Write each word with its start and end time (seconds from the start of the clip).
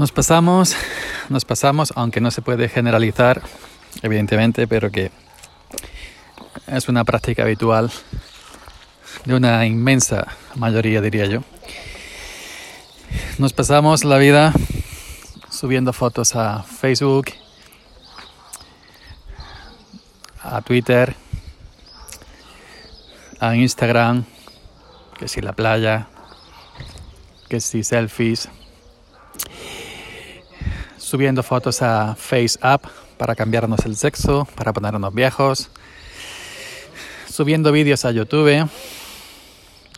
Nos 0.00 0.12
pasamos, 0.12 0.74
nos 1.28 1.44
pasamos, 1.44 1.92
aunque 1.94 2.22
no 2.22 2.30
se 2.30 2.40
puede 2.40 2.70
generalizar, 2.70 3.42
evidentemente, 4.00 4.66
pero 4.66 4.90
que 4.90 5.10
es 6.66 6.88
una 6.88 7.04
práctica 7.04 7.42
habitual 7.42 7.92
de 9.26 9.34
una 9.34 9.66
inmensa 9.66 10.26
mayoría, 10.54 11.02
diría 11.02 11.26
yo. 11.26 11.42
Nos 13.36 13.52
pasamos 13.52 14.06
la 14.06 14.16
vida 14.16 14.54
subiendo 15.50 15.92
fotos 15.92 16.34
a 16.34 16.62
Facebook, 16.62 17.26
a 20.42 20.62
Twitter, 20.62 21.14
a 23.38 23.54
Instagram, 23.54 24.24
que 25.18 25.28
si 25.28 25.42
la 25.42 25.52
playa, 25.52 26.08
que 27.50 27.60
si 27.60 27.84
selfies, 27.84 28.48
subiendo 31.10 31.42
fotos 31.42 31.82
a 31.82 32.14
FaceApp 32.14 32.84
para 33.18 33.34
cambiarnos 33.34 33.84
el 33.84 33.96
sexo, 33.96 34.46
para 34.54 34.72
ponernos 34.72 35.12
viejos, 35.12 35.68
subiendo 37.28 37.72
vídeos 37.72 38.04
a 38.04 38.12
YouTube 38.12 38.70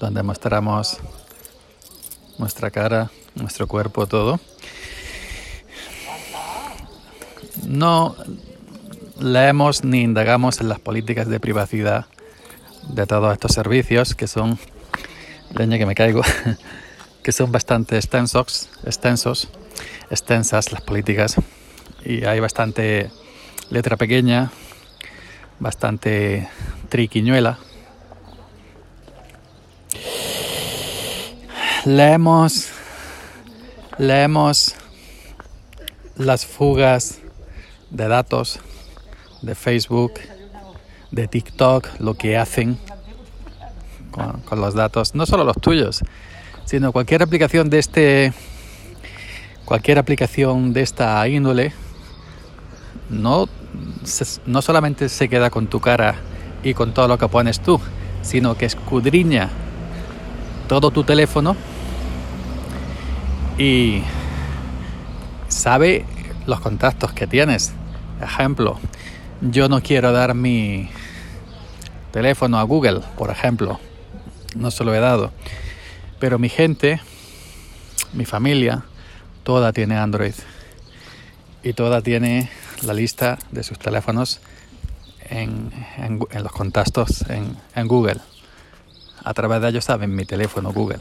donde 0.01 0.23
mostramos 0.23 0.97
nuestra 2.39 2.71
cara, 2.71 3.11
nuestro 3.35 3.69
cuerpo, 3.69 4.07
todo. 4.07 4.41
No 7.67 8.17
leemos 9.21 9.85
ni 9.85 10.01
indagamos 10.01 10.63
en 10.63 10.71
las 10.71 10.81
políticas 10.81 11.29
de 11.29 11.39
privacidad 11.41 12.07
de 12.89 13.07
todos 13.07 13.35
estos 13.35 13.53
servicios 13.53 14.15
que 14.15 14.27
son, 14.27 14.59
leña 15.55 15.77
que 15.77 15.85
me 15.85 15.95
caigo, 15.95 16.23
que 17.23 17.33
son 17.33 17.53
bastante 17.53 17.97
extensos, 17.97 18.71
extensos, 18.87 19.51
extensas 20.13 20.73
las 20.73 20.83
políticas 20.83 21.37
y 22.05 22.25
hay 22.25 22.39
bastante 22.39 23.11
letra 23.71 23.97
pequeña, 23.97 24.53
bastante 25.59 26.49
triquiñuela. 26.91 27.59
Leemos, 31.87 32.69
leemos 33.97 34.75
las 36.17 36.45
fugas 36.45 37.19
de 37.91 38.07
datos 38.07 38.61
de 39.41 39.55
Facebook, 39.55 40.13
de 41.11 41.27
TikTok, 41.27 41.89
lo 42.01 42.15
que 42.15 42.37
hacen 42.37 42.79
con, 44.11 44.43
con, 44.43 44.61
los 44.61 44.75
datos, 44.75 45.15
no 45.15 45.25
solo 45.25 45.45
los 45.45 45.57
tuyos, 45.57 46.03
sino 46.67 46.93
cualquier 46.93 47.23
aplicación 47.23 47.71
de 47.71 47.79
este, 47.79 48.33
cualquier 49.73 49.99
aplicación 49.99 50.75
de 50.75 50.83
esta 50.83 51.27
índole, 51.27 51.73
no, 53.09 53.49
no 54.45 54.61
solamente 54.61 55.09
se 55.09 55.31
queda 55.31 55.49
con 55.49 55.67
tu 55.67 55.81
cara 55.81 56.17
y 56.63 56.75
con 56.75 56.93
todo 56.93 57.09
lo 57.09 57.17
que 57.17 57.27
pones 57.27 57.61
tú, 57.61 57.81
sino 58.21 58.55
que 58.55 58.67
escudriña 58.67 59.49
todo 60.69 60.91
tu 60.91 61.05
teléfono 61.05 61.57
y 63.57 64.03
sabe 65.49 66.05
los 66.45 66.61
contactos 66.61 67.15
que 67.15 67.27
tienes. 67.27 67.73
Ejemplo, 68.21 68.79
yo 69.41 69.71
no 69.71 69.83
quiero 69.83 70.13
dar 70.13 70.35
mi 70.35 70.91
teléfono 72.11 72.59
a 72.59 72.63
Google, 72.65 73.01
por 73.17 73.31
ejemplo. 73.31 73.81
No 74.55 74.71
se 74.71 74.85
lo 74.85 74.95
he 74.95 75.01
dado. 75.01 75.33
Pero 76.21 76.39
mi 76.39 76.51
gente, 76.51 77.01
mi 78.13 78.27
familia, 78.27 78.85
toda 79.43 79.73
tiene 79.73 79.97
Android. 79.97 80.35
Y 81.63 81.75
toda 81.75 82.03
tiene 82.03 82.51
la 82.83 82.95
lista 82.95 83.39
de 83.51 83.63
sus 83.63 83.79
teléfonos 83.79 84.41
en, 85.29 85.71
en, 85.99 86.19
los 86.43 86.53
contactos 86.53 87.23
en, 87.29 87.57
en 87.75 87.89
Google. 87.89 88.21
A 89.25 89.35
través 89.35 89.63
de 89.63 89.69
ellos 89.69 89.85
saben 89.85 90.15
mi 90.15 90.25
teléfono 90.25 90.73
Google. 90.73 91.01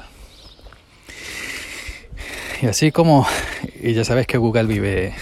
Y 2.61 2.67
así 2.67 2.91
como, 2.91 3.25
y 3.81 3.93
ya 3.93 4.05
sabes 4.05 4.27
que 4.27 4.37
Google 4.37 4.65
vive 4.65 5.15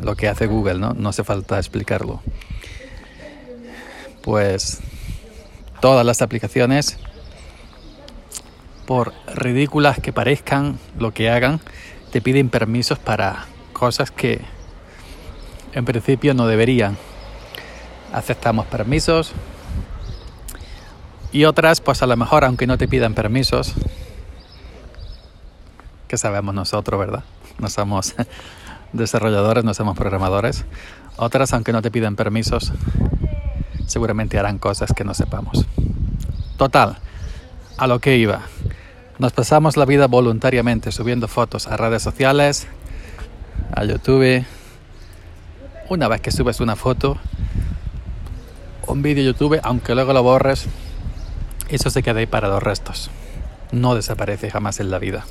lo 0.00 0.16
que 0.16 0.28
hace 0.28 0.46
Google, 0.46 0.78
¿no? 0.78 0.94
No 0.94 1.10
hace 1.10 1.22
falta 1.22 1.58
explicarlo. 1.58 2.22
Pues 4.22 4.80
todas 5.80 6.04
las 6.06 6.22
aplicaciones, 6.22 6.96
por 8.86 9.12
ridículas 9.34 10.00
que 10.00 10.12
parezcan 10.12 10.78
lo 10.98 11.12
que 11.12 11.28
hagan, 11.28 11.60
te 12.10 12.20
piden 12.20 12.48
permisos 12.48 12.98
para 12.98 13.46
cosas 13.72 14.10
que 14.10 14.40
en 15.72 15.84
principio 15.84 16.34
no 16.34 16.46
deberían. 16.46 16.96
Aceptamos 18.12 18.66
permisos 18.66 19.32
y 21.32 21.44
otras, 21.44 21.82
pues 21.82 22.02
a 22.02 22.06
lo 22.06 22.16
mejor, 22.16 22.44
aunque 22.44 22.66
no 22.66 22.78
te 22.78 22.88
pidan 22.88 23.12
permisos, 23.12 23.74
que 26.08 26.16
sabemos 26.16 26.54
nosotros, 26.54 26.98
¿verdad? 26.98 27.24
No 27.58 27.68
somos 27.68 28.14
desarrolladores, 28.94 29.64
no 29.64 29.74
somos 29.74 29.98
programadores. 29.98 30.64
Otras, 31.16 31.52
aunque 31.52 31.72
no 31.72 31.82
te 31.82 31.90
piden 31.90 32.16
permisos, 32.16 32.72
seguramente 33.86 34.38
harán 34.38 34.58
cosas 34.58 34.92
que 34.94 35.04
no 35.04 35.12
sepamos. 35.12 35.66
Total, 36.56 36.96
a 37.76 37.86
lo 37.86 37.98
que 37.98 38.16
iba. 38.16 38.42
Nos 39.18 39.32
pasamos 39.32 39.78
la 39.78 39.86
vida 39.86 40.08
voluntariamente 40.08 40.92
subiendo 40.92 41.26
fotos 41.26 41.68
a 41.68 41.78
redes 41.78 42.02
sociales, 42.02 42.66
a 43.74 43.82
YouTube. 43.82 44.44
Una 45.88 46.06
vez 46.08 46.20
que 46.20 46.30
subes 46.30 46.60
una 46.60 46.76
foto, 46.76 47.16
un 48.86 49.00
vídeo 49.00 49.24
YouTube, 49.24 49.58
aunque 49.62 49.94
luego 49.94 50.12
lo 50.12 50.22
borres, 50.22 50.66
eso 51.70 51.88
se 51.88 52.02
queda 52.02 52.18
ahí 52.20 52.26
para 52.26 52.48
los 52.48 52.62
restos. 52.62 53.10
No 53.72 53.94
desaparece 53.94 54.50
jamás 54.50 54.80
en 54.80 54.90
la 54.90 54.98
vida. 54.98 55.24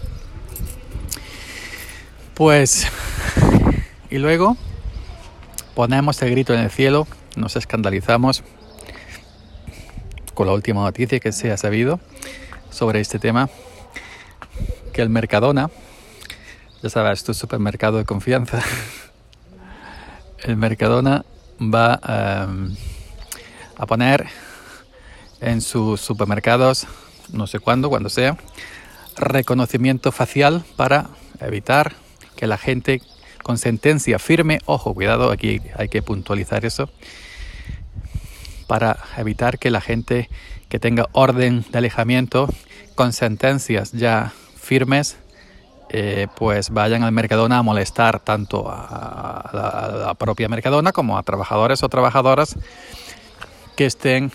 Pues, 2.33 2.87
y 4.09 4.17
luego 4.17 4.57
ponemos 5.75 6.19
el 6.23 6.31
grito 6.31 6.55
en 6.55 6.61
el 6.61 6.71
cielo, 6.71 7.07
nos 7.35 7.55
escandalizamos 7.55 8.43
con 10.33 10.47
la 10.47 10.53
última 10.53 10.81
noticia 10.81 11.19
que 11.19 11.31
se 11.31 11.51
ha 11.51 11.57
sabido 11.57 11.99
sobre 12.71 12.99
este 12.99 13.19
tema, 13.19 13.47
que 14.95 15.01
el 15.01 15.09
Mercadona, 15.09 15.69
ya 16.81 16.89
sabes, 16.89 17.25
tu 17.25 17.33
supermercado 17.33 17.97
de 17.97 18.05
confianza, 18.05 18.61
el 20.43 20.55
Mercadona 20.55 21.25
va 21.59 21.99
um, 22.47 22.73
a 23.75 23.85
poner 23.87 24.27
en 25.41 25.59
sus 25.59 25.99
supermercados, 25.99 26.87
no 27.33 27.45
sé 27.45 27.59
cuándo, 27.59 27.89
cuando 27.89 28.07
sea, 28.07 28.37
reconocimiento 29.17 30.13
facial 30.13 30.63
para 30.77 31.09
evitar 31.41 31.91
que 32.37 32.47
la 32.47 32.57
gente 32.57 33.01
con 33.43 33.57
sentencia 33.57 34.17
firme, 34.17 34.61
ojo, 34.63 34.93
cuidado, 34.93 35.29
aquí 35.29 35.59
hay 35.75 35.89
que 35.89 36.01
puntualizar 36.03 36.63
eso, 36.63 36.89
para 38.65 38.97
evitar 39.17 39.59
que 39.59 39.71
la 39.71 39.81
gente 39.81 40.29
que 40.69 40.79
tenga 40.79 41.09
orden 41.11 41.65
de 41.69 41.79
alejamiento 41.79 42.47
con 42.95 43.11
sentencias 43.11 43.91
ya 43.91 44.31
firmes, 44.65 45.17
eh, 45.89 46.27
pues 46.35 46.71
vayan 46.71 47.03
al 47.03 47.11
Mercadona 47.11 47.59
a 47.59 47.63
molestar 47.63 48.19
tanto 48.19 48.65
a 48.67 49.49
la, 49.53 50.13
propia 50.15 50.49
Mercadona 50.49 50.91
como 50.91 51.17
a 51.17 51.23
trabajadores 51.23 51.83
o 51.83 51.89
trabajadoras 51.89 52.57
que 53.77 53.85
estén 53.85 54.31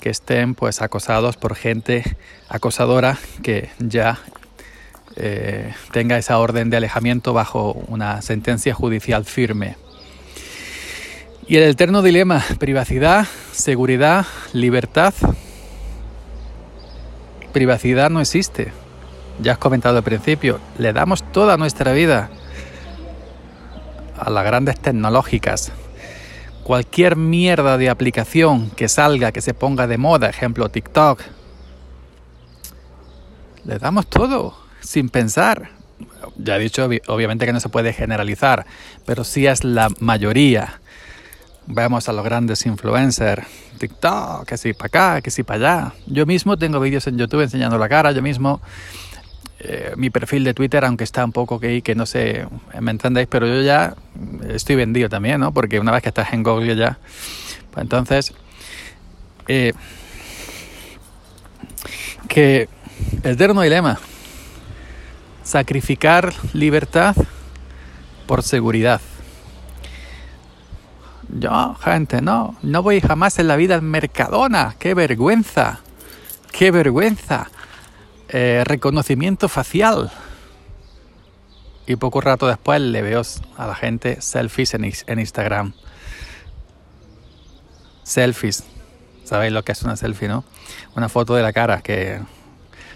que 0.00 0.10
estén 0.10 0.54
pues 0.54 0.82
acosados 0.82 1.36
por 1.36 1.54
gente 1.54 2.02
acosadora 2.48 3.18
que 3.42 3.70
ya 3.78 4.18
eh, 5.16 5.72
tenga 5.92 6.18
esa 6.18 6.38
orden 6.38 6.70
de 6.70 6.78
alejamiento 6.78 7.32
bajo 7.32 7.72
una 7.88 8.20
sentencia 8.20 8.74
judicial 8.74 9.24
firme. 9.24 9.76
Y 11.46 11.56
el 11.56 11.64
eterno 11.64 12.02
dilema, 12.02 12.42
privacidad, 12.58 13.26
seguridad, 13.52 14.26
libertad. 14.54 15.12
Privacidad 17.54 18.10
no 18.10 18.20
existe. 18.20 18.72
Ya 19.40 19.52
has 19.52 19.58
comentado 19.58 19.96
al 19.96 20.02
principio, 20.02 20.58
le 20.76 20.92
damos 20.92 21.22
toda 21.32 21.56
nuestra 21.56 21.92
vida 21.92 22.28
a 24.18 24.28
las 24.28 24.44
grandes 24.44 24.80
tecnológicas. 24.80 25.70
Cualquier 26.64 27.14
mierda 27.14 27.78
de 27.78 27.90
aplicación 27.90 28.70
que 28.70 28.88
salga, 28.88 29.30
que 29.30 29.40
se 29.40 29.54
ponga 29.54 29.86
de 29.86 29.98
moda, 29.98 30.28
ejemplo 30.28 30.68
TikTok, 30.68 31.20
le 33.64 33.78
damos 33.78 34.08
todo 34.08 34.58
sin 34.80 35.08
pensar. 35.08 35.70
Ya 36.36 36.56
he 36.56 36.58
dicho, 36.58 36.88
obviamente 37.06 37.46
que 37.46 37.52
no 37.52 37.60
se 37.60 37.68
puede 37.68 37.92
generalizar, 37.92 38.66
pero 39.06 39.22
sí 39.22 39.46
es 39.46 39.62
la 39.62 39.90
mayoría. 40.00 40.80
Vemos 41.66 42.08
a 42.08 42.12
los 42.12 42.24
grandes 42.24 42.66
influencers, 42.66 43.46
TikTok, 43.78 44.46
que 44.46 44.58
si 44.58 44.74
para 44.74 44.86
acá, 44.86 45.20
que 45.22 45.30
si 45.30 45.42
para 45.42 45.56
allá. 45.56 45.94
Yo 46.06 46.26
mismo 46.26 46.58
tengo 46.58 46.78
vídeos 46.78 47.06
en 47.06 47.16
YouTube 47.16 47.40
enseñando 47.42 47.78
la 47.78 47.88
cara, 47.88 48.12
yo 48.12 48.20
mismo 48.20 48.60
eh, 49.60 49.94
mi 49.96 50.10
perfil 50.10 50.44
de 50.44 50.52
Twitter, 50.52 50.84
aunque 50.84 51.04
está 51.04 51.24
un 51.24 51.32
poco 51.32 51.58
que, 51.58 51.80
que 51.80 51.94
no 51.94 52.04
sé, 52.04 52.46
¿me 52.78 52.90
entendéis? 52.90 53.28
Pero 53.28 53.46
yo 53.46 53.62
ya 53.62 53.94
estoy 54.48 54.76
vendido 54.76 55.08
también, 55.08 55.40
¿no? 55.40 55.52
Porque 55.52 55.80
una 55.80 55.90
vez 55.90 56.02
que 56.02 56.10
estás 56.10 56.34
en 56.34 56.42
Google 56.42 56.76
ya, 56.76 56.98
pues 57.70 57.82
entonces, 57.82 58.34
eh, 59.48 59.72
que 62.28 62.68
eterno 63.22 63.62
dilema, 63.62 63.98
sacrificar 65.44 66.34
libertad 66.52 67.16
por 68.26 68.42
seguridad. 68.42 69.00
Yo, 71.28 71.74
gente, 71.76 72.20
no, 72.20 72.56
no 72.62 72.82
voy 72.82 73.00
jamás 73.00 73.38
en 73.38 73.48
la 73.48 73.56
vida 73.56 73.74
al 73.74 73.82
Mercadona, 73.82 74.76
qué 74.78 74.94
vergüenza, 74.94 75.80
qué 76.52 76.70
vergüenza. 76.70 77.48
Eh, 78.28 78.62
reconocimiento 78.64 79.48
facial. 79.48 80.10
Y 81.86 81.96
poco 81.96 82.20
rato 82.20 82.46
después 82.46 82.80
le 82.80 83.02
veo 83.02 83.22
a 83.56 83.66
la 83.66 83.74
gente 83.74 84.20
selfies 84.20 84.74
en, 84.74 85.18
Instagram. 85.20 85.74
Selfies. 88.02 88.64
¿Sabéis 89.24 89.52
lo 89.52 89.62
que 89.62 89.72
es 89.72 89.82
una 89.82 89.96
selfie, 89.96 90.28
no? 90.28 90.44
Una 90.96 91.08
foto 91.08 91.34
de 91.34 91.42
la 91.42 91.52
cara 91.52 91.82
que 91.82 92.20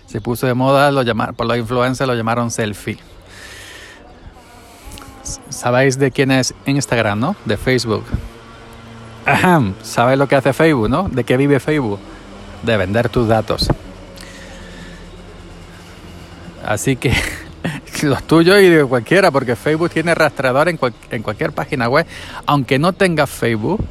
se 0.07 0.21
puso 0.21 0.47
de 0.47 0.55
moda, 0.55 0.91
lo 0.91 1.03
llamar, 1.03 1.35
por 1.35 1.47
los 1.47 1.59
influencers 1.59 2.09
lo 2.09 2.15
llamaron 2.15 2.51
selfie. 2.51 2.99
Sabéis 5.49 5.99
de 5.99 6.11
quién 6.11 6.31
es 6.31 6.55
Instagram, 6.67 7.19
¿no? 7.19 7.37
De 7.45 7.57
Facebook. 7.57 8.05
¿Sabéis 9.83 10.19
lo 10.19 10.27
que 10.27 10.37
hace 10.37 10.53
Facebook, 10.53 10.89
no? 10.89 11.09
¿De 11.09 11.25
qué 11.25 11.37
vive 11.37 11.61
Facebook? 11.61 11.99
De 12.63 12.77
vender 12.77 13.09
tus 13.09 13.29
datos. 13.29 13.69
Así 16.65 16.97
que 16.97 17.13
los 18.03 18.23
tuyos 18.25 18.61
y 18.61 18.69
de 18.69 18.85
cualquiera, 18.85 19.31
porque 19.31 19.57
Facebook 19.57 19.91
tiene 19.91 20.15
rastreador 20.15 20.69
en, 20.69 20.79
en 21.11 21.23
cualquier 21.23 21.53
página 21.53 21.89
web. 21.89 22.07
Aunque 22.47 22.79
no 22.79 22.93
tengas 22.93 23.31
Facebook, 23.31 23.85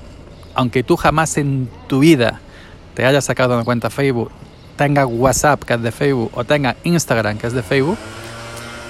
aunque 0.53 0.83
tú 0.83 0.95
jamás 0.95 1.37
en 1.37 1.69
tu 1.87 1.99
vida 1.99 2.39
te 2.93 3.05
hayas 3.05 3.25
sacado 3.25 3.53
una 3.53 3.63
cuenta 3.63 3.89
Facebook, 3.89 4.31
tengas 4.75 5.07
WhatsApp 5.07 5.63
que 5.63 5.73
es 5.75 5.81
de 5.81 5.91
Facebook 5.91 6.31
o 6.33 6.43
tengas 6.43 6.75
Instagram 6.83 7.37
que 7.37 7.47
es 7.47 7.53
de 7.53 7.61
Facebook, 7.61 7.97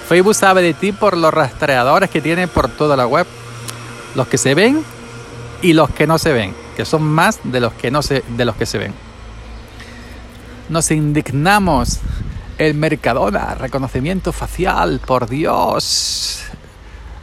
Facebook 0.08 0.34
sabe 0.34 0.62
de 0.62 0.72
ti 0.72 0.92
por 0.92 1.18
los 1.18 1.34
rastreadores 1.34 2.08
que 2.08 2.22
tiene 2.22 2.48
por 2.48 2.70
toda 2.70 2.96
la 2.96 3.06
web, 3.06 3.26
los 4.14 4.26
que 4.26 4.38
se 4.38 4.54
ven 4.54 4.82
y 5.60 5.74
los 5.74 5.90
que 5.90 6.06
no 6.06 6.16
se 6.16 6.32
ven, 6.32 6.54
que 6.78 6.86
son 6.86 7.02
más 7.02 7.40
de 7.44 7.60
los 7.60 7.74
que 7.74 7.90
no 7.90 8.00
se, 8.00 8.24
de 8.26 8.44
los 8.46 8.56
que 8.56 8.64
se 8.64 8.78
ven. 8.78 8.94
Nos 10.70 10.90
indignamos 10.90 11.98
el 12.56 12.72
Mercadona, 12.74 13.54
reconocimiento 13.54 14.32
facial, 14.32 14.98
por 15.04 15.28
Dios. 15.28 16.42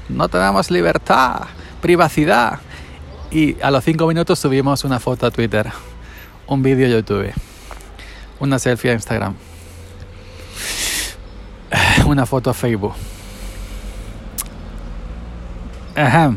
No 0.08 0.30
tenemos 0.30 0.70
libertad, 0.70 1.42
privacidad. 1.82 2.60
Y 3.32 3.60
a 3.64 3.72
los 3.72 3.84
cinco 3.84 4.06
minutos 4.06 4.38
subimos 4.38 4.84
una 4.84 5.00
foto 5.00 5.26
a 5.26 5.32
Twitter, 5.32 5.72
un 6.46 6.62
vídeo 6.62 6.86
a 6.86 6.90
YouTube, 6.90 7.34
una 8.40 8.60
selfie 8.60 8.92
a 8.92 8.94
Instagram, 8.94 9.34
una 12.06 12.26
foto 12.26 12.50
a 12.50 12.54
Facebook. 12.54 12.94
Ajá. 15.96 16.36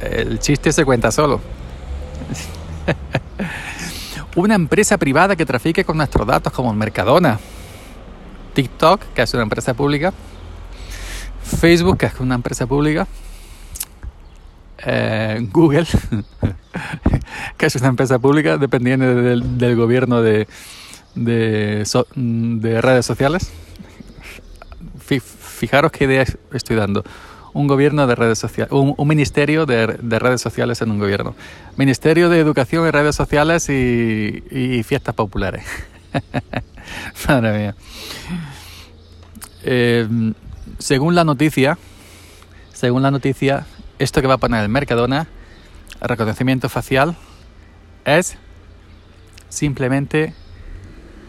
El 0.00 0.38
chiste 0.38 0.72
se 0.72 0.84
cuenta 0.84 1.10
solo. 1.10 1.40
una 4.36 4.54
empresa 4.54 4.98
privada 4.98 5.34
que 5.34 5.46
trafique 5.46 5.84
con 5.84 5.96
nuestros 5.96 6.26
datos 6.26 6.52
como 6.52 6.72
Mercadona, 6.72 7.40
TikTok, 8.54 9.02
que 9.14 9.22
es 9.22 9.34
una 9.34 9.42
empresa 9.42 9.74
pública, 9.74 10.12
Facebook, 11.42 11.98
que 11.98 12.06
es 12.06 12.20
una 12.20 12.34
empresa 12.34 12.66
pública, 12.66 13.06
eh, 14.84 15.38
Google, 15.50 15.86
que 17.56 17.66
es 17.66 17.76
una 17.76 17.88
empresa 17.88 18.18
pública 18.18 18.58
dependiente 18.58 19.06
del, 19.06 19.76
gobierno 19.76 20.20
de, 20.22 20.46
de, 21.14 22.80
redes 22.82 23.06
sociales. 23.06 23.50
Fijaros 25.06 25.92
qué 25.92 26.04
idea 26.04 26.24
estoy 26.52 26.76
dando 26.76 27.04
un 27.56 27.68
gobierno 27.68 28.06
de 28.06 28.14
redes 28.14 28.38
sociales, 28.38 28.70
un, 28.72 29.08
ministerio 29.08 29.64
de, 29.64 29.86
redes 29.86 30.42
sociales 30.42 30.82
en 30.82 30.90
un 30.90 30.98
gobierno. 30.98 31.34
Ministerio 31.76 32.28
de 32.28 32.38
Educación 32.38 32.86
y 32.86 32.90
Redes 32.90 33.16
Sociales 33.16 33.70
y, 33.70 34.82
fiestas 34.82 35.14
populares. 35.14 35.64
Madre 37.28 37.58
mía. 37.58 37.74
Eh, 39.62 40.06
según 40.78 41.14
la 41.14 41.24
noticia, 41.24 41.78
según 42.74 43.02
la 43.02 43.10
noticia, 43.10 43.64
esto 43.98 44.20
que 44.20 44.26
va 44.26 44.34
a 44.34 44.38
poner 44.38 44.62
el 44.62 44.68
Mercadona, 44.68 45.26
reconocimiento 46.02 46.68
facial, 46.68 47.16
es 48.04 48.36
simplemente 49.48 50.34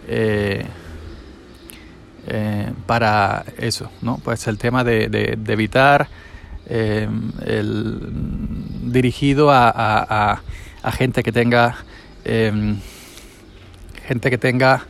eh, 0.07 0.65
eh, 2.29 2.73
para 2.85 3.45
eso, 3.57 3.89
¿no? 4.01 4.17
Pues 4.17 4.47
el 4.47 4.57
tema 4.57 4.83
de, 4.83 5.07
de, 5.07 5.53
evitar 5.53 6.09
eh, 6.65 7.07
el 7.45 8.01
dirigido 8.91 9.49
a, 9.49 10.41
a, 10.83 10.91
gente 10.91 11.23
que 11.23 11.31
tenga 11.31 11.77
eh, 12.25 12.75
gente 14.05 14.29
que 14.29 14.37
tenga 14.37 14.85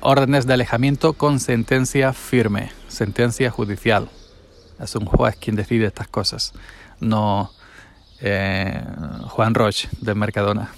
órdenes 0.00 0.46
de 0.46 0.54
alejamiento 0.54 1.12
con 1.12 1.38
sentencia 1.38 2.12
firme, 2.12 2.72
sentencia 2.88 3.50
judicial. 3.50 4.08
Es 4.80 4.96
un 4.96 5.06
juez 5.06 5.36
quien 5.36 5.54
decide 5.56 5.86
estas 5.86 6.08
cosas, 6.08 6.52
no 7.00 7.52
Juan 8.20 9.54
Roche 9.54 9.88
de 10.00 10.14
Mercadona 10.14 10.72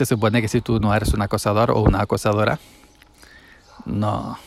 se 0.00 0.06
supone 0.06 0.40
que 0.40 0.48
si 0.48 0.62
tú 0.62 0.80
no 0.80 0.94
eres 0.94 1.12
un 1.12 1.20
acosador 1.20 1.72
o 1.72 1.82
una 1.82 2.00
acosadora, 2.00 2.58
no 3.84 4.38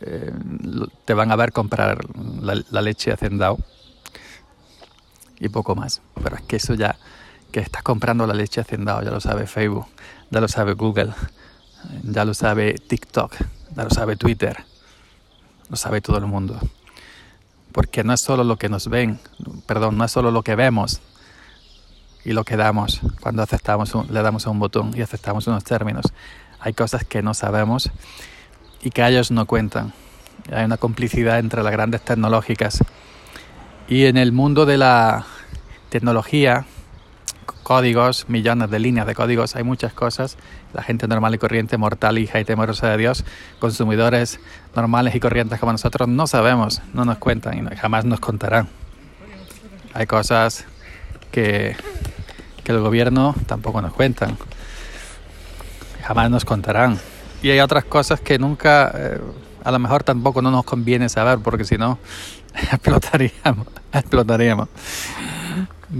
eh, 0.00 0.32
te 1.04 1.12
van 1.12 1.30
a 1.30 1.36
ver 1.36 1.52
comprar 1.52 1.98
la, 2.40 2.80
leche 2.80 3.12
hacendado 3.12 3.58
y 5.38 5.50
poco 5.50 5.74
más. 5.74 6.00
Pero 6.22 6.36
es 6.36 6.42
que 6.44 6.56
eso 6.56 6.72
ya, 6.72 6.96
que 7.52 7.60
estás 7.60 7.82
comprando 7.82 8.26
la 8.26 8.32
leche 8.32 8.62
hacendado, 8.62 9.02
ya 9.02 9.10
lo 9.10 9.20
sabe 9.20 9.46
Facebook, 9.46 9.88
ya 10.30 10.40
lo 10.40 10.48
sabe 10.48 10.72
Google, 10.72 11.12
ya 12.02 12.24
lo 12.24 12.32
sabe 12.32 12.72
TikTok, 12.72 13.34
ya 13.76 13.84
lo 13.84 13.90
sabe 13.90 14.16
Twitter, 14.16 14.64
lo 15.68 15.76
sabe 15.76 16.00
todo 16.00 16.16
el 16.16 16.24
mundo. 16.24 16.58
Porque 17.72 18.04
no 18.04 18.14
es 18.14 18.22
solo 18.22 18.42
lo 18.42 18.56
que 18.56 18.70
nos 18.70 18.88
ven, 18.88 19.20
perdón, 19.66 19.98
no 19.98 20.04
es 20.06 20.12
solo 20.12 20.30
lo 20.30 20.42
que 20.42 20.54
vemos, 20.54 21.02
y 22.24 22.32
lo 22.32 22.44
que 22.44 22.56
damos 22.56 23.00
cuando 23.20 23.42
aceptamos 23.42 23.94
le 24.08 24.22
damos 24.22 24.46
a 24.46 24.50
un 24.50 24.58
botón 24.58 24.92
y 24.96 25.02
aceptamos 25.02 25.46
unos 25.46 25.64
términos. 25.64 26.06
Hay 26.60 26.72
cosas 26.72 27.04
que 27.04 27.22
no 27.22 27.34
sabemos 27.34 27.90
y 28.82 28.90
que 28.90 29.06
ellos 29.06 29.30
no 29.30 29.46
cuentan. 29.46 29.92
Hay 30.52 30.64
una 30.64 30.76
complicidad 30.76 31.38
entre 31.38 31.62
las 31.62 31.72
grandes 31.72 32.02
tecnológicas. 32.02 32.82
Y 33.88 34.06
en 34.06 34.16
el 34.16 34.32
mundo 34.32 34.64
de 34.64 34.78
la 34.78 35.26
tecnología, 35.90 36.64
códigos, 37.62 38.28
millones 38.28 38.70
de 38.70 38.78
líneas 38.78 39.06
de 39.06 39.14
códigos, 39.14 39.56
hay 39.56 39.62
muchas 39.64 39.92
cosas. 39.92 40.38
La 40.72 40.82
gente 40.82 41.06
normal 41.06 41.34
y 41.34 41.38
corriente, 41.38 41.76
mortal, 41.76 42.18
hija 42.18 42.40
y 42.40 42.44
temerosa 42.44 42.88
de 42.90 42.96
Dios, 42.96 43.24
consumidores 43.58 44.40
normales 44.74 45.14
y 45.14 45.20
corrientes 45.20 45.60
como 45.60 45.72
nosotros, 45.72 46.08
no 46.08 46.26
sabemos, 46.26 46.82
no 46.94 47.04
nos 47.04 47.18
cuentan 47.18 47.70
y 47.72 47.76
jamás 47.76 48.04
nos 48.04 48.20
contarán. 48.20 48.68
Hay 49.92 50.06
cosas 50.06 50.64
que 51.30 51.76
que 52.64 52.72
el 52.72 52.80
gobierno 52.80 53.34
tampoco 53.46 53.80
nos 53.80 53.92
cuentan. 53.92 54.36
Jamás 56.02 56.30
nos 56.30 56.44
contarán. 56.44 56.98
Y 57.42 57.50
hay 57.50 57.60
otras 57.60 57.84
cosas 57.84 58.20
que 58.20 58.38
nunca, 58.38 58.90
eh, 58.94 59.20
a 59.62 59.70
lo 59.70 59.78
mejor 59.78 60.02
tampoco 60.02 60.42
no 60.42 60.50
nos 60.50 60.64
conviene 60.64 61.08
saber, 61.08 61.38
porque 61.38 61.64
si 61.64 61.76
no, 61.76 61.98
explotaríamos, 62.54 63.66
explotaríamos. 63.92 64.68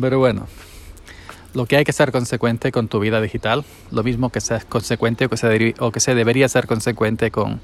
Pero 0.01 0.19
bueno, 0.19 0.47
lo 1.53 1.67
que 1.67 1.77
hay 1.77 1.85
que 1.85 1.93
ser 1.93 2.11
consecuente 2.11 2.73
con 2.73 2.89
tu 2.89 2.99
vida 2.99 3.21
digital, 3.21 3.65
lo 3.91 4.03
mismo 4.03 4.31
que 4.31 4.41
seas 4.41 4.65
consecuente 4.65 5.27
o 5.27 5.29
que 5.29 5.37
se, 5.37 5.75
o 5.79 5.93
que 5.93 6.01
se 6.01 6.15
debería 6.15 6.49
ser 6.49 6.67
consecuente 6.67 7.31
con, 7.31 7.61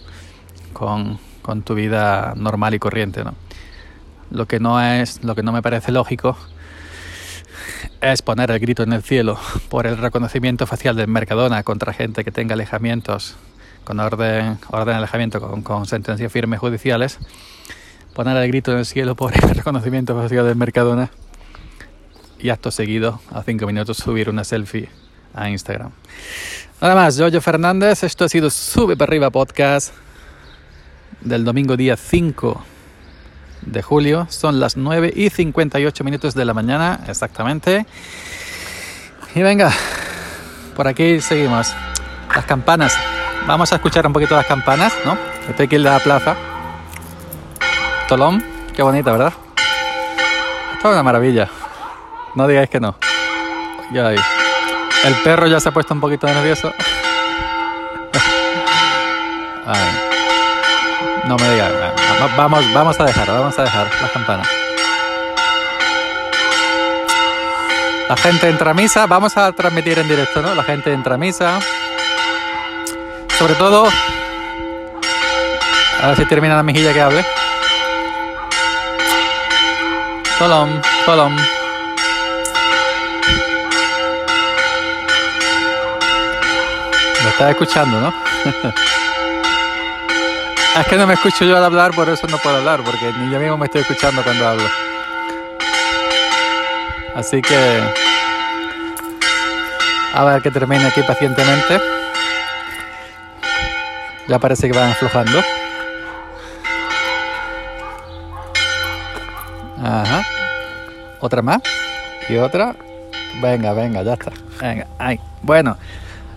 con, 0.74 1.18
con 1.42 1.62
tu 1.62 1.74
vida 1.74 2.34
normal 2.36 2.74
y 2.74 2.78
corriente, 2.78 3.24
¿no? 3.24 3.34
Lo 4.30 4.46
que 4.46 4.60
no 4.60 4.80
es, 4.80 5.24
lo 5.24 5.34
que 5.34 5.42
no 5.42 5.50
me 5.50 5.60
parece 5.60 5.90
lógico 5.90 6.36
es 8.00 8.22
poner 8.22 8.50
el 8.50 8.58
grito 8.58 8.82
en 8.82 8.92
el 8.92 9.02
cielo 9.02 9.38
por 9.68 9.86
el 9.86 9.98
reconocimiento 9.98 10.66
facial 10.66 10.96
del 10.96 11.08
Mercadona 11.08 11.62
contra 11.62 11.92
gente 11.92 12.24
que 12.24 12.30
tenga 12.30 12.54
alejamientos 12.54 13.36
con 13.84 14.00
orden, 14.00 14.58
orden 14.70 14.94
de 14.94 14.98
alejamiento 14.98 15.40
con, 15.40 15.62
con 15.62 15.86
sentencias 15.86 16.32
firmes 16.32 16.60
judiciales, 16.60 17.18
poner 18.14 18.36
el 18.36 18.48
grito 18.48 18.72
en 18.72 18.78
el 18.78 18.86
cielo 18.86 19.14
por 19.14 19.34
el 19.34 19.40
reconocimiento 19.54 20.14
facial 20.14 20.46
del 20.46 20.56
Mercadona 20.56 21.10
y 22.38 22.48
acto 22.48 22.70
seguido, 22.70 23.20
a 23.30 23.42
cinco 23.42 23.66
minutos, 23.66 23.98
subir 23.98 24.30
una 24.30 24.44
selfie 24.44 24.88
a 25.34 25.50
Instagram. 25.50 25.90
Nada 26.80 26.94
más, 26.94 27.18
Jojo 27.18 27.40
Fernández, 27.40 28.02
esto 28.02 28.24
ha 28.24 28.28
sido 28.28 28.48
Sube 28.48 28.96
para 28.96 29.10
arriba 29.10 29.30
podcast 29.30 29.92
del 31.20 31.44
domingo 31.44 31.76
día 31.76 31.98
5 31.98 32.64
de 33.62 33.82
julio. 33.82 34.26
Son 34.30 34.60
las 34.60 34.76
9 34.76 35.12
y 35.14 35.30
58 35.30 36.04
minutos 36.04 36.34
de 36.34 36.44
la 36.44 36.54
mañana, 36.54 37.00
exactamente. 37.08 37.86
Y 39.34 39.42
venga, 39.42 39.72
por 40.76 40.88
aquí 40.88 41.20
seguimos. 41.20 41.74
Las 42.34 42.44
campanas. 42.44 42.96
Vamos 43.46 43.72
a 43.72 43.76
escuchar 43.76 44.06
un 44.06 44.12
poquito 44.12 44.36
las 44.36 44.46
campanas, 44.46 44.92
¿no? 45.04 45.16
Estoy 45.48 45.66
aquí 45.66 45.76
en 45.76 45.84
la 45.84 45.98
plaza. 45.98 46.36
Tolón, 48.08 48.44
qué 48.74 48.82
bonita, 48.82 49.12
¿verdad? 49.12 49.32
Esto 50.74 50.88
es 50.88 50.92
una 50.92 51.02
maravilla. 51.02 51.48
No 52.34 52.46
digáis 52.46 52.70
que 52.70 52.80
no. 52.80 52.96
Ya. 53.92 54.10
El 54.10 55.14
perro 55.24 55.46
ya 55.46 55.60
se 55.60 55.68
ha 55.68 55.72
puesto 55.72 55.94
un 55.94 56.00
poquito 56.00 56.26
nervioso. 56.26 56.72
No 61.30 61.36
me 61.36 61.48
digas. 61.48 61.70
Vamos, 62.36 62.72
vamos 62.72 62.98
a 62.98 63.04
dejar, 63.04 63.28
vamos 63.28 63.56
a 63.56 63.62
dejar 63.62 63.88
las 64.02 64.10
campanas. 64.10 64.48
La 68.08 68.16
gente 68.16 68.48
entra 68.48 68.72
a 68.72 68.74
misa, 68.74 69.06
vamos 69.06 69.36
a 69.36 69.52
transmitir 69.52 70.00
en 70.00 70.08
directo, 70.08 70.42
¿no? 70.42 70.56
La 70.56 70.64
gente 70.64 70.92
entra 70.92 71.14
a 71.14 71.18
misa. 71.18 71.60
Sobre 73.38 73.54
todo, 73.54 73.88
a 76.02 76.08
ver 76.08 76.16
si 76.16 76.24
termina 76.26 76.56
la 76.56 76.64
mejilla 76.64 76.92
que 76.92 77.00
hable. 77.00 77.24
Tolón, 80.36 80.82
tolón. 81.06 81.36
Me 87.22 87.30
estás 87.30 87.50
escuchando, 87.50 88.00
¿no? 88.00 88.12
es 90.78 90.86
que 90.86 90.96
no 90.96 91.06
me 91.06 91.14
escucho 91.14 91.44
yo 91.44 91.56
al 91.56 91.64
hablar, 91.64 91.92
por 91.92 92.08
eso 92.08 92.26
no 92.26 92.38
puedo 92.38 92.56
hablar, 92.56 92.82
porque 92.84 93.12
ni 93.18 93.32
yo 93.32 93.40
mismo 93.40 93.56
me 93.58 93.66
estoy 93.66 93.82
escuchando 93.82 94.22
cuando 94.22 94.46
hablo. 94.46 94.68
Así 97.14 97.42
que 97.42 97.80
a 100.14 100.24
ver 100.24 100.42
que 100.42 100.50
termine 100.50 100.84
aquí 100.86 101.02
pacientemente. 101.02 101.80
Ya 104.28 104.38
parece 104.38 104.70
que 104.70 104.78
van 104.78 104.90
aflojando. 104.90 105.40
Ajá. 109.82 110.22
Otra 111.20 111.42
más. 111.42 111.60
Y 112.28 112.36
otra. 112.36 112.74
Venga, 113.40 113.72
venga, 113.72 114.02
ya 114.02 114.14
está. 114.14 114.32
Venga, 114.60 114.86
ahí. 114.98 115.18
Bueno, 115.42 115.76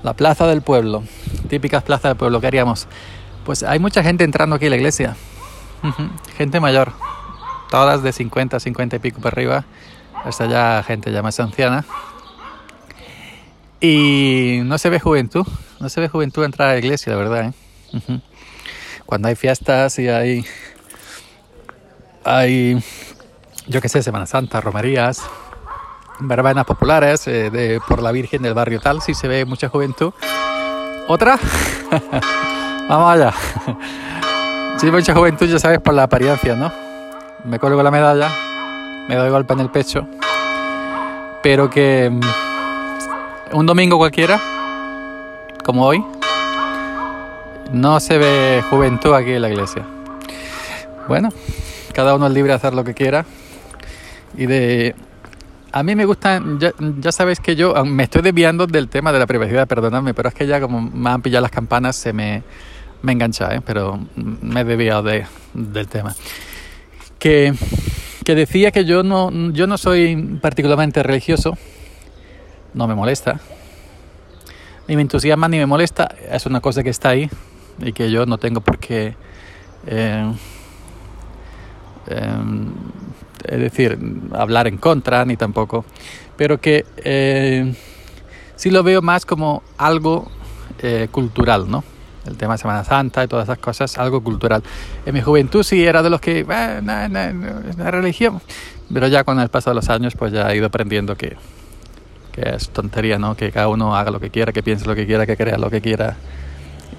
la 0.01 0.13
plaza 0.13 0.47
del 0.47 0.61
pueblo. 0.61 1.03
Típicas 1.49 1.83
plazas 1.83 2.11
del 2.11 2.15
pueblo. 2.15 2.41
¿Qué 2.41 2.47
haríamos? 2.47 2.87
Pues 3.45 3.63
hay 3.63 3.79
mucha 3.79 4.03
gente 4.03 4.23
entrando 4.23 4.55
aquí 4.55 4.67
a 4.67 4.69
la 4.69 4.75
iglesia. 4.77 5.15
Gente 6.37 6.59
mayor. 6.59 6.93
Todas 7.69 8.03
de 8.03 8.13
50, 8.13 8.59
50 8.59 8.95
y 8.95 8.99
pico 8.99 9.19
para 9.19 9.33
arriba 9.33 9.65
hasta 10.23 10.45
ya 10.45 10.83
gente 10.85 11.11
ya 11.11 11.21
más 11.21 11.39
anciana. 11.39 11.85
Y 13.79 14.61
no 14.63 14.77
se 14.77 14.89
ve 14.89 14.99
juventud, 14.99 15.45
no 15.79 15.89
se 15.89 15.99
ve 15.99 16.07
juventud 16.07 16.43
entrar 16.43 16.69
a 16.69 16.73
la 16.73 16.79
iglesia, 16.79 17.11
la 17.11 17.17
verdad. 17.17 17.53
¿eh? 17.99 18.19
Cuando 19.05 19.27
hay 19.27 19.35
fiestas 19.35 19.99
y 19.99 20.07
hay, 20.07 20.45
hay, 22.23 22.81
yo 23.67 23.81
qué 23.81 23.89
sé, 23.89 24.01
Semana 24.01 24.25
Santa, 24.25 24.61
romerías, 24.61 25.21
verbenas 26.19 26.65
populares 26.65 27.27
eh, 27.27 27.79
por 27.85 28.01
la 28.01 28.13
Virgen 28.13 28.41
del 28.41 28.53
barrio 28.53 28.79
tal, 28.79 29.01
sí 29.01 29.13
se 29.13 29.27
ve 29.27 29.43
mucha 29.43 29.67
juventud. 29.67 30.13
¿Otra? 31.09 31.37
Vamos 32.87 33.11
allá. 33.11 33.33
Sí, 34.77 34.91
mucha 34.91 35.13
juventud, 35.13 35.45
ya 35.45 35.59
sabes, 35.59 35.79
por 35.79 35.93
la 35.93 36.03
apariencia, 36.03 36.55
¿no? 36.55 36.71
Me 37.45 37.57
colgo 37.57 37.81
la 37.83 37.91
medalla, 37.91 38.29
me 39.07 39.15
doy 39.15 39.29
golpe 39.29 39.53
en 39.53 39.59
el 39.61 39.69
pecho, 39.69 40.07
pero 41.41 41.69
que 41.69 42.09
mm, 42.11 43.55
un 43.55 43.65
domingo 43.65 43.97
cualquiera, 43.97 44.41
como 45.63 45.85
hoy, 45.85 46.03
no 47.71 47.99
se 47.99 48.17
ve 48.17 48.63
juventud 48.69 49.13
aquí 49.13 49.31
en 49.31 49.43
la 49.43 49.49
iglesia. 49.49 49.85
Bueno, 51.07 51.29
cada 51.93 52.15
uno 52.15 52.27
es 52.27 52.33
libre 52.33 52.49
de 52.49 52.55
hacer 52.55 52.73
lo 52.73 52.83
que 52.83 52.93
quiera 52.93 53.25
y 54.35 54.47
de 54.47 54.95
a 55.73 55.83
mí 55.83 55.95
me 55.95 56.05
gusta, 56.05 56.41
ya, 56.59 56.73
ya, 56.77 57.11
sabéis 57.11 57.39
que 57.39 57.55
yo 57.55 57.83
me 57.83 58.03
estoy 58.03 58.21
desviando 58.21 58.67
del 58.67 58.87
tema 58.87 59.11
de 59.11 59.19
la 59.19 59.27
privacidad, 59.27 59.67
perdonadme, 59.67 60.13
pero 60.13 60.29
es 60.29 60.35
que 60.35 60.47
ya 60.47 60.61
como 60.61 60.81
me 60.81 61.09
han 61.09 61.21
pillado 61.21 61.41
las 61.41 61.51
campanas 61.51 61.95
se 61.95 62.13
me, 62.13 62.43
me 63.01 63.11
engancha, 63.11 63.53
¿eh? 63.53 63.61
pero 63.65 63.99
me 64.15 64.61
he 64.61 64.63
desviado 64.63 65.03
de, 65.03 65.25
del 65.53 65.87
tema. 65.87 66.15
Que 67.19 67.53
que 68.23 68.35
decía 68.35 68.71
que 68.71 68.85
yo 68.85 69.03
no, 69.03 69.29
yo 69.51 69.67
no 69.67 69.77
soy 69.77 70.39
particularmente 70.41 71.03
religioso, 71.03 71.57
no 72.73 72.87
me 72.87 72.95
molesta, 72.95 73.39
ni 74.87 74.95
me 74.95 75.01
entusiasma 75.01 75.47
ni 75.47 75.57
me 75.57 75.65
molesta, 75.65 76.09
es 76.31 76.45
una 76.45 76.61
cosa 76.61 76.83
que 76.83 76.89
está 76.89 77.09
ahí 77.09 77.29
y 77.79 77.91
que 77.93 78.09
yo 78.09 78.25
no 78.25 78.37
tengo 78.37 78.61
por 78.61 78.79
qué, 78.79 79.15
eh, 79.87 80.33
eh, 82.07 82.37
es 83.45 83.59
decir, 83.59 83.97
hablar 84.33 84.67
en 84.67 84.77
contra 84.77 85.25
ni 85.25 85.37
tampoco, 85.37 85.85
pero 86.37 86.59
que 86.59 86.85
eh, 86.97 87.73
sí 88.55 88.69
lo 88.69 88.83
veo 88.83 89.01
más 89.01 89.25
como 89.25 89.63
algo 89.77 90.31
cultural, 91.11 91.71
¿no? 91.71 91.81
el 92.25 92.37
tema 92.37 92.53
de 92.53 92.57
Semana 92.59 92.83
Santa 92.83 93.23
y 93.23 93.27
todas 93.27 93.45
esas 93.45 93.57
cosas, 93.57 93.97
algo 93.97 94.23
cultural. 94.23 94.63
En 95.05 95.13
mi 95.13 95.21
juventud 95.21 95.63
sí 95.63 95.83
era 95.83 96.01
de 96.01 96.09
los 96.09 96.21
que, 96.21 96.45
la 96.45 97.91
religión, 97.91 98.41
pero 98.91 99.07
ya 99.07 99.23
con 99.23 99.39
el 99.39 99.49
paso 99.49 99.71
de 99.71 99.75
los 99.75 99.89
años 99.89 100.13
pues 100.17 100.31
ya 100.31 100.51
he 100.51 100.57
ido 100.57 100.67
aprendiendo 100.67 101.15
que, 101.15 101.35
que 102.31 102.55
es 102.55 102.69
tontería, 102.69 103.19
¿no? 103.19 103.35
Que 103.35 103.51
cada 103.51 103.67
uno 103.67 103.95
haga 103.95 104.11
lo 104.11 104.19
que 104.19 104.29
quiera, 104.29 104.51
que 104.51 104.63
piense 104.63 104.85
lo 104.85 104.95
que 104.95 105.05
quiera, 105.05 105.25
que 105.25 105.37
crea 105.37 105.57
lo 105.57 105.69
que 105.69 105.81
quiera 105.81 106.15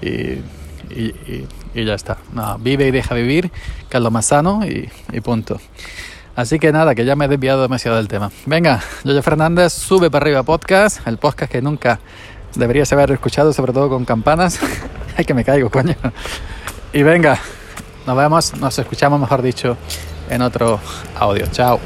y, 0.01 0.41
y, 0.93 1.47
y, 1.73 1.85
ya 1.85 1.95
está. 1.95 2.17
No, 2.33 2.57
vive 2.59 2.87
y 2.87 2.91
deja 2.91 3.15
vivir, 3.15 3.51
que 3.89 3.97
es 3.97 4.03
lo 4.03 4.11
más 4.11 4.27
sano 4.27 4.65
y, 4.65 4.89
y 5.11 5.21
punto. 5.21 5.59
Así 6.35 6.59
que 6.59 6.71
nada, 6.71 6.95
que 6.95 7.05
ya 7.05 7.15
me 7.15 7.25
he 7.25 7.27
desviado 7.27 7.61
demasiado 7.61 7.97
del 7.97 8.07
tema. 8.07 8.29
Venga, 8.45 8.81
Yoyo 9.03 9.23
Fernández, 9.23 9.71
sube 9.71 10.11
para 10.11 10.23
arriba 10.23 10.43
podcast, 10.43 11.05
el 11.07 11.17
podcast 11.17 11.51
que 11.51 11.61
nunca 11.61 11.99
deberías 12.55 12.91
haber 12.91 13.11
escuchado, 13.11 13.53
sobre 13.53 13.71
todo 13.71 13.89
con 13.89 14.03
campanas. 14.05 14.59
Ay, 15.17 15.23
que 15.23 15.33
me 15.33 15.45
caigo, 15.45 15.69
coño. 15.69 15.95
Y 16.91 17.03
venga, 17.03 17.39
nos 18.05 18.17
vemos, 18.17 18.55
nos 18.57 18.77
escuchamos, 18.77 19.19
mejor 19.19 19.41
dicho, 19.41 19.77
en 20.29 20.41
otro 20.41 20.79
audio. 21.17 21.45
Chao. 21.47 21.79